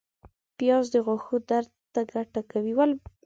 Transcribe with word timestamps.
پیاز 0.57 0.85
د 0.91 0.95
غاښونو 1.05 1.45
درد 1.49 1.71
ته 1.93 2.01
ګټه 2.13 2.41
کوي 2.51 2.73